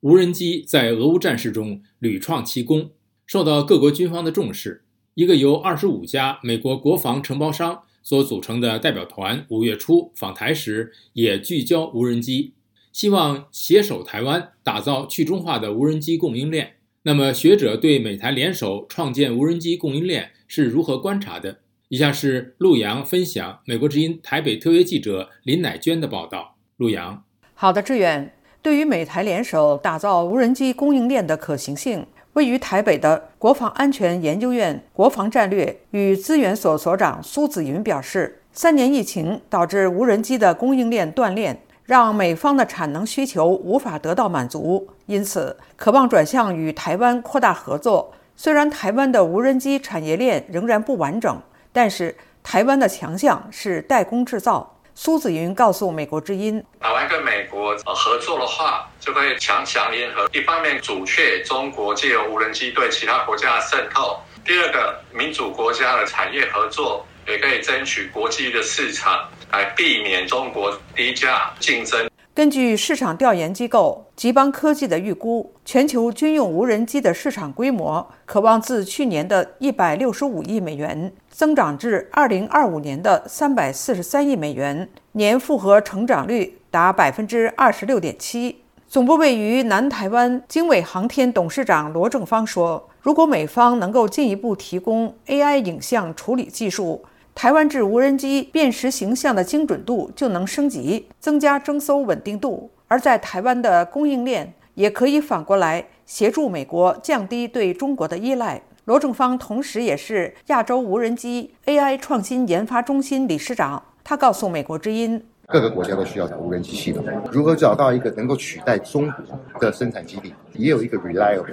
[0.00, 2.92] 无人机在俄乌战事中屡创奇功，
[3.26, 4.84] 受到各国军方的重视。
[5.14, 12.54] 一个由二十五家美国国防承包商所组成的代表团五月初访台时，也聚焦无人机，
[12.92, 16.76] 希望携手台湾打造去中化的无人机供应链。
[17.02, 21.58] 那么，学者对美台联手创建无人机供应链是如何观察的？
[21.88, 26.56] 以下是陆阳分享美国之音台北特约记者林乃娟的报道。
[26.76, 27.24] 陆阳，
[27.54, 28.37] 好的，志远。
[28.60, 48.12] 对于美台联手打造无人机供应链的可行性，位于台北的国防安全研究院国防战略与资源所所长苏子云表示，三年疫情导致无人机的供应链断裂，让美方的产能需求无法得到满足，因此渴望转向与台湾扩大合作。
[48.36, 51.40] 虽然台湾的无人机产业链仍然不完整。
[51.70, 54.77] 但是台湾的强项是代工制造。
[55.00, 60.28] 苏子云告诉美国之音：“台湾跟美国合作的话，就会强强联合。
[60.32, 88.58] 一方面阻却中国借由无人机对其他国家的渗透；第二个，民主国家的产业合作也可以争取国际的市场，来避免中国低价竞争。”根据市场调研机构吉邦科技的预估，全球军用无人机的市场规模可望自去年的一百六十五亿美元增长至二零二五年的三百四十三亿美元，年复合成长率达百分之二十六点七。
[88.86, 97.04] 总部位于南台湾经纬航天董事长罗正方说：“如果美方能够进一步提供 AI 影像处理技术，”
[97.40, 108.60] 台湾制无人机辨识形象的精准度就能升级，增加征收稳定度；而在台湾的供应链也可以反过来协助美国降低对中国的依赖。
[108.86, 119.08] 罗正方同时也是亚洲无人机 AI 创新研发中心理事长，他告诉美国之音：各个国家都需要无人机系统，如何找到一个能够取代中
[119.52, 121.46] 国的生产基地，也有一个 reliable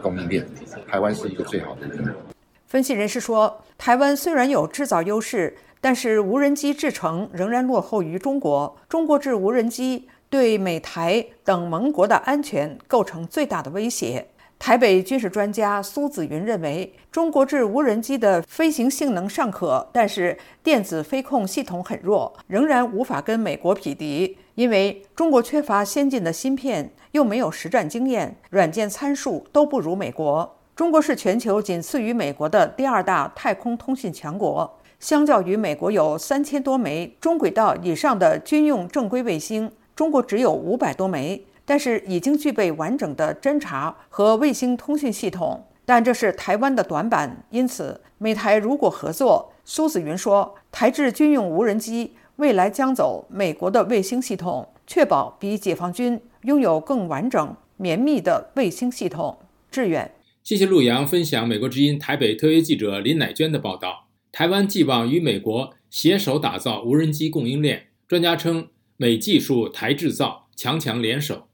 [0.00, 0.46] 供应链，
[0.88, 2.35] 台湾是一个最好的。
[2.66, 8.76] 分析人士说，台湾虽然有制造优势，但是无人机制成仍然落后于中国。
[8.88, 14.26] 中国制无人机对美台等盟国的安全构成最大的威胁。
[14.58, 30.55] 台北军事专家苏子云认为，中国制无人机的飞行性能尚可，但是电子飞控系统很弱，仍然无法跟美国匹敌，因为中国缺乏先进的芯片，又没有实战经验，软件参数都不如美国。
[30.76, 34.70] 中国是全球仅次于美国的第二大太空通信强国。
[35.00, 45.64] 相较于美国有三千多枚中轨道以上的军用正规卫星，中国只有五百多枚，但是已经具备完整的侦察和卫星通讯系统。
[45.86, 59.38] 但这是台湾的短板，因此美台如果合作，苏子云说，台制军用无人机未来将走美国的卫星系统，确保比解放军拥有更完整绵密的卫星系统。
[59.70, 60.10] 致远。
[60.46, 64.06] 谢谢陆阳分享美国之音台北特约记者林乃娟的报道。
[64.30, 71.48] 台湾寄望与美国携手打造无人机供应链，专家称美技术台制造，强强联手。